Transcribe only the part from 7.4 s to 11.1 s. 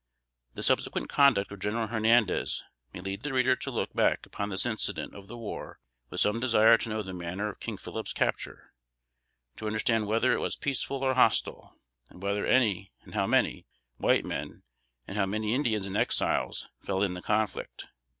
of King Phillip's capture; to understand whether it was peaceful